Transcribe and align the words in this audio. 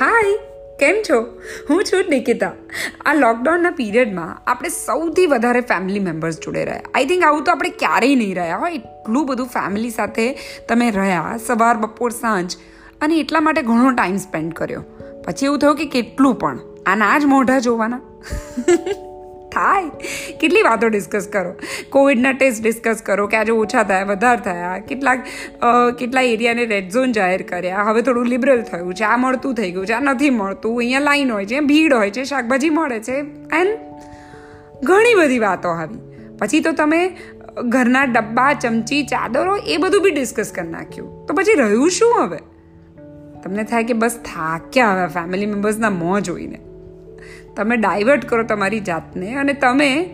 હાય, 0.00 0.38
કેમ 0.80 0.96
છો? 1.10 1.20
હું 1.70 1.84
છું 1.84 2.04
નિકિતા. 2.08 2.52
આ 3.06 3.14
લોકડાઉનના 3.14 3.70
પીરિયડમાં 3.70 4.50
આપણે 4.50 4.68
સૌથી 4.68 5.26
વધારે 5.26 5.60
ફેમિલી 5.60 6.00
મેમ્બર્સ 6.00 6.38
જોડે 6.40 6.64
રહ્યા. 6.64 6.82
આઈ 6.94 7.04
થિંક 7.04 7.24
આવું 7.24 7.44
તો 7.44 7.52
આપણે 7.52 7.68
ક્યારેય 7.68 8.14
નહીં 8.14 8.34
રહ્યા. 8.34 8.56
હોય 8.56 8.74
એટલું 8.74 9.26
બધું 9.26 9.46
ફેમિલી 9.46 9.90
સાથે 9.90 10.38
તમે 10.68 10.90
રહ્યા 10.90 11.38
સવાર, 11.46 11.76
બપોર, 11.76 12.10
સાંજ, 12.10 12.56
અને 13.00 13.16
એટલા 13.16 13.40
માટે 13.40 13.62
ઘણો 13.62 13.90
ટાઈમ 13.90 14.16
સ્પેન્ડ 14.16 14.52
કર્યો. 14.52 14.84
પછી 15.24 15.44
એવું 15.44 15.58
થયું 15.58 15.76
કે 15.76 15.84
કેટલું 15.84 16.34
પણ. 16.34 16.58
આના 16.86 17.18
જ 17.18 17.24
મોઢા 17.24 17.58
જોવાના. 17.58 18.00
થાય 19.58 20.36
કેટલી 20.40 20.62
વાતો 20.62 20.88
ડિસ્કસ 20.88 21.28
કરો? 21.32 21.52
કોવિડના 21.90 22.32
ટેસ્ટ 22.32 22.62
ડિસ્કસ 22.62 23.02
કરો 23.02 23.26
કે 23.26 23.36
આજે 23.36 23.52
ઓછા 23.52 23.82
થયા, 23.82 24.04
વધારે 24.04 24.40
થયા. 24.44 24.78
કેટલાક 24.88 25.24
કેટલા 25.98 26.22
એરિયાને 26.22 26.66
રેડ 26.66 26.90
ઝોન 26.90 27.12
જાહેર 27.12 27.42
કર્યા. 27.42 27.82
હવે 27.82 28.02
થોડું 28.02 28.26
લિબરલ 28.26 28.62
થયું 28.62 28.94
છે. 28.94 29.04
આ 29.04 29.16
મળતું 29.16 29.54
થઈ 29.54 29.70
ગયું 29.70 29.86
છે, 29.86 29.92
આ 29.92 30.00
નથી 30.00 30.30
મળતું. 30.30 30.78
અહીંયા 30.78 31.00
લાઈન 31.00 31.32
હોય 31.32 31.46
છે 31.46 31.60
ભીડ 31.60 31.94
હોય 31.94 32.10
છે, 32.10 32.24
શાકભાજી 32.24 32.70
મળે 32.70 33.00
છે. 33.00 33.16
એન્ડ 33.60 33.78
ઘણી 34.82 35.14
બધી 35.14 35.38
વાતો 35.38 35.68
આવી. 35.70 35.98
પછી 36.38 36.60
તો 36.60 36.72
તમે 36.72 37.00
ઘરના 37.64 38.04
ડબ્બા, 38.04 38.52
ચમચી, 38.52 39.02
ચાદરો 39.06 39.56
એ 39.66 39.76
બધું 39.76 40.02
બી 40.02 40.10
ડિસ્કસ 40.10 40.52
કરી 40.54 40.68
નાખ્યું. 40.68 41.26
તો 41.26 41.34
પછી 41.34 41.58
રહ્યું 41.58 41.90
શું 41.90 42.14
હવે? 42.22 42.38
તમને 43.44 43.64
થાય 43.64 43.84
કે 43.84 43.94
બસ 43.94 44.14
થાક્યા 44.24 44.92
હવે 44.92 45.06
ફેમિલી 45.06 45.46
મેમ્બર્સના 45.46 45.90
મોં 45.90 46.22
જોઈને. 46.22 46.58
તમે 47.56 47.76
ડાયવર્ટ 47.76 48.24
કરો 48.24 48.42
તમારી 48.42 48.80
જાતને 48.80 49.34
અને 49.34 49.52
તમે 49.52 50.10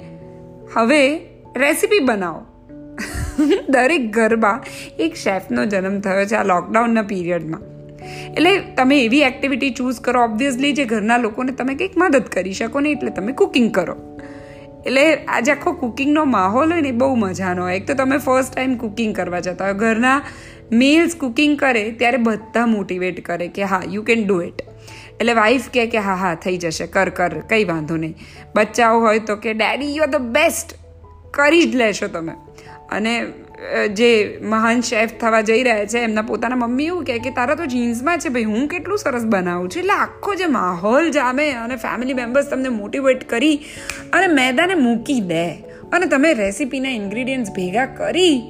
હવે 0.74 1.16
રેસીપી 1.56 2.00
બનાવો. 2.00 2.42
દરેક 3.68 4.10
ઘરમાં 4.12 4.64
એક 4.98 5.14
શેફનો 5.14 5.64
જન્મ 5.64 6.00
થયો 6.00 6.24
છે 6.24 6.34
આ 6.34 6.44
લોકડાઉનના 6.44 7.02
પીરિયડમાં 7.02 7.60
એટલે 8.34 8.58
તમે 8.76 8.98
એવી 9.04 9.20
એક્ટિવિટી 9.20 9.70
ચૂઝ 9.70 10.00
કરો 10.00 10.22
ઓબ્વિયસલી 10.22 10.72
જે 10.72 10.84
ઘરના 10.84 11.16
લોકોને 11.16 11.52
તમે 11.52 11.74
કંઈક 11.74 11.96
મદદ 11.96 12.22
કરી 12.22 12.52
શકો 12.52 12.80
ને 12.80 12.90
એટલે 12.90 13.10
તમે 13.10 13.32
કુકિંગ 13.32 13.74
કરો. 13.74 13.96
એટલે 14.86 15.14
આજે 15.14 15.52
આખો 15.52 15.72
કુકિંગનો 15.72 16.24
માહોલ 16.24 16.72
હોય 16.72 16.80
ને 16.80 16.90
બહુ 16.90 17.14
મજાનો 17.14 17.62
હોય. 17.62 17.76
એક 17.76 17.86
તો 17.86 17.94
તમે 17.94 18.18
ફર્સ્ટ 18.18 18.54
ટાઈમ 18.54 18.74
કુકિંગ 18.74 19.14
કરવા 19.14 19.40
જતા 19.40 19.64
હોય. 19.64 19.74
ઘરના 19.74 20.22
મેલ્સ 20.72 21.16
કુકિંગ 21.16 21.58
કરે 21.58 21.90
ત્યારે 21.90 22.16
બધા 22.16 22.66
મોટિવેટ 22.66 23.24
કરે 23.24 23.48
કે 23.48 23.62
હા 23.62 23.82
યુ 23.90 24.02
કેન 24.02 24.26
ડુ 24.26 24.42
ઇટ 24.42 24.62
એટલે 25.20 25.32
વાઈફ 25.32 25.68
કહે 25.74 25.86
કે, 25.86 25.98
હા 25.98 26.14
હા, 26.14 26.34
થઈ 26.34 26.56
જશે, 26.56 26.86
કર 26.86 27.08
કર, 27.08 27.28
કંઈ 27.28 27.64
વાંધો 27.64 27.96
નહીં. 27.96 28.14
બચ્ચાઓ 28.56 29.00
હોય 29.00 29.18
તો 29.18 29.36
કે 29.36 29.54
daddy 29.54 29.96
you 29.96 30.02
are 30.02 30.10
the 30.10 30.16
best 30.16 30.74
કરી 31.30 31.70
જ 31.70 31.76
લેશો 31.76 32.08
તમે. 32.08 32.32
અને 32.92 33.26
જે 33.88 34.38
મહાન 34.42 34.80
શેફ 34.80 35.10
થવા 35.20 35.40
જઈ 35.40 35.62
રહ્યા 35.62 35.84
છે, 35.84 35.98
એમના 35.98 36.22
પોતાના 36.22 36.56
મમ્મી 36.56 36.84
એવું 36.84 37.04
કહે 37.04 37.18
કે, 37.18 37.30
તારા 37.30 37.54
તો 37.54 37.66
જીન્સમાં 37.66 38.18
છે 38.18 38.28
ભાઈ, 38.28 38.44
હું 38.44 38.68
કેટલું 38.68 38.98
સરસ 38.98 39.24
બનાવું 39.24 39.68
છું. 39.68 39.80
એટલે 39.80 39.92
આખો 39.92 40.34
જે 40.34 40.46
માહોલ 40.46 41.10
જામે 41.10 41.50
અને 41.50 41.76
ફેમિલી 41.76 42.14
મેમ્બર્સ 42.14 42.46
તમને 42.46 42.68
મોટિવેટ 42.68 43.28
કરી 43.30 43.60
અને 44.12 44.26
મેદાને 44.26 44.74
મૂકી 44.74 45.20
દે. 45.20 45.50
અને 45.92 46.06
તમે 46.06 46.32
રેસીપીના 46.34 46.88
ઇન્ગ્રીડિયન્ટ્સ 46.88 47.50
ભેગા 47.50 47.86
કરી 47.86 48.42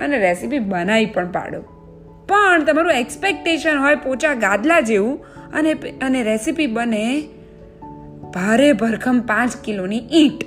અને 0.00 0.18
રેસીપી 0.18 0.58
બનાવી 0.58 1.06
પણ 1.06 1.32
પાડો. 1.32 1.60
પણ 2.28 2.64
તમારું 2.64 2.92
એક્સપેક્ટેશન 2.92 3.76
હોય 3.76 3.94
પોચા 3.94 4.34
ગાદલા 4.34 4.80
જેવું 4.80 5.18
અને 5.54 5.72
અને 5.72 6.22
રેસીપી 6.22 6.66
બને 6.66 7.28
ભારે 8.34 8.72
ભરખમ 8.72 9.20
પાંચ 9.20 9.56
કિલોની 9.56 10.02
ઈંટ. 10.12 10.44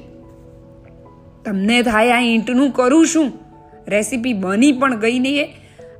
તમને 1.45 1.81
થાય 1.81 2.11
આ 2.11 2.19
ઈંટનું 2.19 2.71
કરું 2.71 3.05
શું? 3.05 3.31
રેસીપી 3.87 4.33
બની 4.33 4.71
પણ 4.71 4.99
ગઈ 4.99 5.19
નહીં 5.19 5.47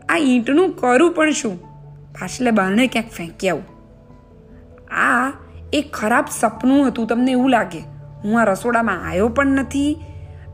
આ 0.10 0.18
ઈંટનું 0.18 0.76
કરું 0.76 1.14
પણ 1.14 1.32
શું? 1.32 1.64
પાછલે 2.14 2.52
બારણે 2.52 2.88
ક્યાંક 2.88 3.12
ફેંકી 3.12 3.50
આવું. 3.50 3.64
આ 4.94 5.34
એક 5.74 5.94
ખરાબ 5.94 6.26
સપનું 6.40 6.88
હતું 6.88 7.08
તમને 7.08 7.32
એવું 7.32 7.50
લાગે. 7.50 7.80
હું 8.24 8.42
આ 8.42 8.44
રસોડામાં 8.44 9.10
આવ્યો 9.10 9.30
પણ 9.30 9.48
નથી. 9.48 9.98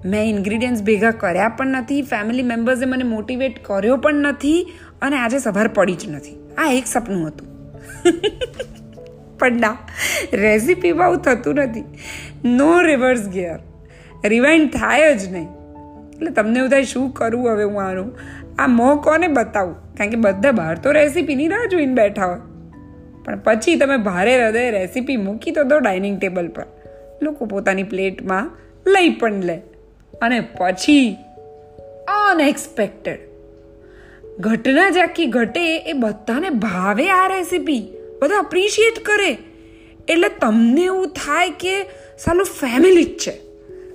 મેં 0.05 0.35
ઇન્ગ્રીડિયન્ટ્સ 0.35 0.83
ભેગા 0.83 1.11
કર્યા 1.11 1.49
પણ 1.49 1.67
નથી. 1.67 2.01
ફેમિલી 2.01 2.43
મેમ્બર્સે 2.43 2.85
મને 2.85 3.03
મોટિવેટ 3.03 3.65
કર્યો 3.65 3.97
પણ 3.97 4.13
નથી. 4.13 4.73
અને 5.01 5.17
આજે 5.17 5.39
સભર 5.39 5.67
પડી 5.67 5.93
જ 5.93 6.09
નથી. 6.09 6.55
આ 6.57 6.71
એક 6.71 6.87
સપનું 6.87 7.27
હતું. 7.27 7.52
પણ 9.39 9.59
ના 9.59 9.77
રેસીપીમાં 10.33 11.07
આવું 11.07 11.17
થતું 11.17 11.55
નથી. 11.55 11.83
નો 12.45 12.81
રિવર્સ 12.81 13.27
ગિયર 13.27 13.59
રિવાઇન્ડ 14.27 14.71
થાય 14.71 15.15
જ 15.15 15.31
નહીં. 15.31 15.47
એટલે 16.15 16.31
તમને 16.31 16.59
એવું 16.59 16.69
થાય 16.69 16.83
શું 16.83 17.11
કરવું 17.11 17.49
હવે 17.49 17.63
હું 17.63 17.81
આનું? 17.81 18.19
આ 18.59 18.67
મો 18.67 18.95
કોને 18.95 19.27
બતાવું? 19.27 19.95
કારણ 19.95 20.09
કે 20.09 20.15
બધા 20.15 20.51
બહાર 20.51 20.77
તો 20.77 20.91
રેસીપીની 20.91 21.47
રાહ 21.47 21.65
જોઈને 21.65 21.93
બેઠા 21.93 22.25
હોય. 22.25 22.39
પણ 23.25 23.39
પછી 23.39 23.75
તમે 23.75 23.97
ભારે 23.97 24.45
હૃદય 24.45 24.71
રેસીપી 24.71 25.17
મૂકી 25.17 25.51
તો 25.51 25.63
દો 25.63 25.79
ડાઇનિંગ 25.79 26.19
ટેબલ 26.19 26.47
પર. 26.47 26.65
લોકો 27.21 27.45
પોતાની 27.45 27.83
પ્લેટમાં 27.83 28.51
લઈ 28.87 29.09
પણ 29.09 29.33
લે. 29.33 29.61
અને 30.21 30.39
પછી 30.39 31.17
અનએક્સપેક્ટેડ 32.07 33.32
ઘટના 34.39 34.89
જ 34.89 34.97
આખી 34.97 35.25
ઘટે 35.25 35.77
એ 35.77 35.93
બધાને 35.93 36.49
ભાવે 36.49 37.09
આ 37.09 37.27
રેસીપી 37.27 37.87
બધા 38.21 38.37
અપ્રિશિએટ 38.37 39.05
કરે. 39.05 39.37
એટલે 40.07 40.29
તમને 40.29 40.81
એવું 40.81 41.07
થાય 41.07 41.49
કે 41.49 41.83
સાલું 42.19 42.45
ફેમિલી 42.45 43.03
જ 43.03 43.17
છે. 43.17 43.31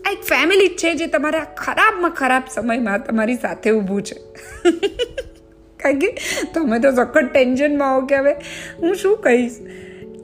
આ 0.03 0.11
એક 0.13 0.21
ફેમિલી 0.23 0.69
જ 0.69 0.71
છે 0.71 0.95
જે 0.95 1.07
તમારા 1.07 1.45
ખરાબમાં 1.45 2.11
ખરાબ 2.11 2.43
સમયમાં 2.55 3.05
તમારી 3.05 3.35
સાથે 3.35 3.71
ઊભું 3.71 4.03
છે. 4.03 4.15
કારણ 5.81 5.99
કે 5.99 6.17
તમે 6.55 6.79
તો 6.79 6.91
સખત 6.91 7.25
ટેન્શનમાં 7.33 8.01
હો 8.01 8.07
કે 8.07 8.17
હવે 8.17 8.33
હું 8.83 8.95
શું 8.95 9.17
કહીશ? 9.17 9.53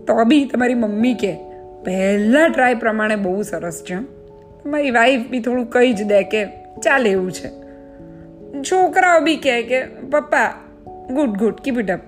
તો 0.07 0.25
બી 0.25 0.45
તમારી 0.45 0.75
મમ્મી 0.75 1.15
કે, 1.15 1.37
પહેલાં 1.85 2.51
ટ્રાય 2.51 2.75
પ્રમાણે 2.75 3.17
બહુ 3.17 3.43
સરસ 3.43 3.85
છે. 3.91 3.95
મારી 4.69 4.91
વાઈફ 4.91 5.27
બી 5.27 5.41
થોડું 5.41 5.71
કહી 5.71 5.93
જ 5.93 6.03
દે 6.03 6.23
કે, 6.23 6.47
ચાલે 6.83 7.11
એવું 7.11 7.33
છે. 7.33 7.64
છોકરાઓ 8.73 9.21
બી 9.21 9.37
કહે 9.37 9.63
કે, 9.63 9.85
પપ્પા, 9.85 10.55
good 11.11 11.31
good 11.31 11.55
keep 11.55 11.79
it 11.79 11.91
up 11.91 12.01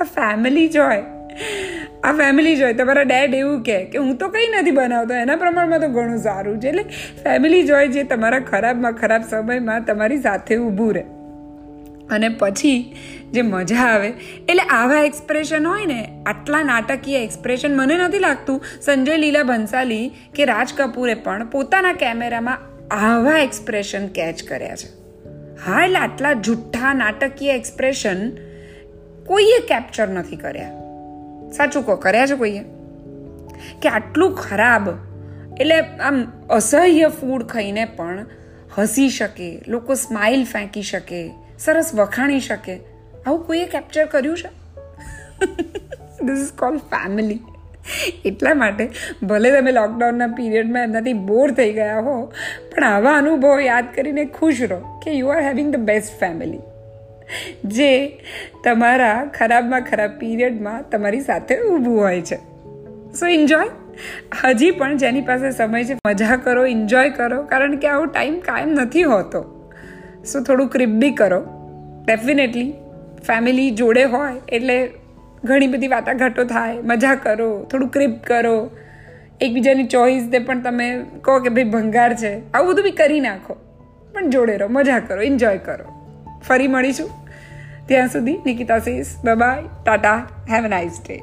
આ 0.00 0.04
ફેમિલી 0.04 0.68
જોય 0.68 1.02
આ 2.04 2.12
ફેમિલી 2.12 2.56
જોય 2.56 2.72
તમારા 2.72 3.02
ડેડ 3.02 3.34
એવું 3.34 3.62
કહે 3.62 3.84
કે, 3.84 3.98
હું 3.98 4.16
તો 4.16 4.28
કંઈ 4.28 4.48
નથી 4.48 4.70
બનાવતો, 4.70 5.14
એના 5.14 5.36
પ્રમાણમાં 5.36 5.80
તો 5.80 5.88
ઘણું 5.88 6.18
સારું 6.18 6.60
છે. 6.60 6.68
એટલે 6.68 6.82
ફેમિલી 7.24 7.62
જોય 7.62 7.88
જે 7.88 8.02
તમારા 8.02 8.38
ખરાબમાં, 8.38 8.92
ખરાબ 8.92 9.22
સમયમાં 9.22 9.84
તમારી 9.84 10.16
સાથે 10.16 10.56
ઊભું 10.56 10.94
રહે. 10.94 11.04
અને 12.10 12.28
પછી 12.28 12.96
જે 13.32 13.42
મજા 13.42 13.76
આવે, 13.76 14.08
એટલે 14.48 14.62
આવા 14.62 15.00
એક્સપ્રેશન 15.00 15.66
હોય 15.66 15.86
ને, 15.86 16.22
આટલા 16.26 16.62
નાટકીય 16.62 17.18
એક્સપ્રેશન 17.18 17.76
મને 17.76 17.96
નથી 17.96 18.18
લાગતું. 18.18 18.64
સંજય 18.82 19.16
લીલા 19.16 19.42
ભંસાલી 19.42 20.10
કે 20.34 20.44
રાજ 20.44 20.72
કપૂરે 20.76 21.14
પણ 21.14 21.46
પોતાના 21.46 21.92
કેમેરામાં 21.92 22.73
આવા 22.90 23.38
એક્સપ્રેશન 23.38 24.06
કેચ 24.06 24.42
કર્યા 24.48 24.76
છે. 24.76 25.04
હા 25.66 25.84
એટલે 25.84 25.96
આટલા 25.96 26.32
જુઠ્ઠા 26.32 26.94
નાટકીય 26.94 27.54
એક્સપ્રેશન 27.54 28.30
કોઈએ 29.26 29.66
કેપ્ચર 29.66 30.08
નથી 30.08 30.36
કર્યા? 30.36 30.70
સાચું 31.56 31.86
કહો, 31.86 31.96
કર્યા 31.96 32.26
છે 32.26 32.36
કોઈએ? 32.36 32.60
કે 33.82 33.88
આટલું 33.88 34.34
ખરાબ, 34.34 34.90
એટલે 35.60 35.80
આમ 35.80 36.32
અસહ્ય 36.50 37.08
ફૂડ 37.08 37.44
ખાઈને 37.44 37.84
પણ 37.84 38.26
હસી 38.78 39.08
શકે, 39.08 39.62
લોકો 39.68 39.94
સ્માઇલ 39.94 40.44
ફેંકી 40.44 40.82
શકે, 40.82 41.30
સરસ 41.58 41.94
વખાણી 41.94 42.40
શકે. 42.40 42.80
આવું 43.26 43.46
કોઈએ 43.46 43.66
કેપ્ચર 43.66 44.06
કર્યું 44.06 44.38
છે? 44.38 44.48
ધીસ 46.26 46.38
ઇઝ 46.38 46.52
કોલ 46.58 46.78
ફેમિલી 46.78 47.40
એટલા 48.24 48.54
માટે, 48.54 48.90
ભલે 49.22 49.60
તમે 49.60 49.72
લોકડાઉનના 49.72 50.26
પીરિયડમાં 50.26 50.82
એમનાથી 50.82 51.12
બોર 51.12 51.50
થઈ 51.50 51.72
ગયા 51.72 51.98
હો, 51.98 52.32
પણ 52.76 52.84
આવા 52.84 53.12
અનુભવો 53.12 53.58
યાદ 53.60 53.84
કરીને 53.94 54.24
ખુશ 54.24 54.62
રહો 54.62 55.00
કે 55.04 55.10
you 55.10 55.28
are 55.28 55.42
having 55.42 55.72
the 55.72 55.76
best 55.76 56.20
family 56.20 56.58
જે 57.64 58.22
તમારા 58.64 59.30
ખરાબમાં 59.34 59.80
ખરાબ 59.80 60.10
પીરિયડમાં 60.10 60.84
તમારી 60.90 61.20
સાથે 61.20 61.60
ઊભું 61.60 62.00
હોય 62.00 62.20
છે. 62.20 62.36
સો 63.12 63.26
એન્જોય 63.26 63.68
હજી 64.44 64.70
પણ 64.70 64.96
જેની 64.96 65.20
પાસે 65.20 65.50
સમય 65.50 65.84
છે, 65.84 65.94
મજા 65.94 66.36
કરો 66.36 66.66
એન્જોય 66.66 67.10
કરો, 67.10 67.42
કારણ 67.42 67.76
કે 67.76 67.88
આવો 67.88 68.04
ટાઈમ 68.04 68.40
કાયમ 68.40 68.68
નથી 68.68 69.02
હોતો. 69.02 69.72
સો 70.24 70.40
થોડું 70.40 70.68
ક્રિપ 70.68 70.88
બી 70.88 71.10
કરો. 71.10 71.44
ડેફિનેટલી 72.06 72.74
ફેમિલી 73.26 73.70
જોડે 73.70 74.04
હોય 74.04 74.32
એટલે 74.48 74.90
ઘણી 75.44 75.66
બધી 75.66 75.88
વાટાઘાટો 75.88 76.44
થાય, 76.44 76.78
મજા 76.80 77.14
કરો, 77.14 77.64
થોડું 77.64 77.88
ક્રિપ 77.88 78.22
કરો. 78.22 78.70
એકબીજાની 79.40 79.84
ચોઈસને 79.84 80.38
પણ 80.38 80.60
તમે 80.60 81.04
કહો 81.20 81.40
કે 81.40 81.48
ભાઈ 81.48 81.64
ભંગાર 81.64 82.14
છે. 82.14 82.52
આવું 82.52 82.68
બધું 82.68 82.84
બી 82.84 82.90
કરી 82.90 83.20
નાખો. 83.20 83.54
પણ 84.14 84.30
જોડે 84.30 84.56
રહો, 84.56 84.68
મજા 84.68 84.98
કરો 84.98 85.22
એન્જોય 85.22 85.58
કરો. 85.58 85.92
ફરી 86.48 86.68
મળીશું. 86.68 87.10
ત્યાં 87.86 88.08
સુધી 88.08 88.32
Nikita 88.46 88.78
sis 88.78 89.06
bye 89.24 89.62
tata 89.84 90.28
have 90.50 90.64
a 90.64 90.68
nice 90.68 91.00
day 91.08 91.22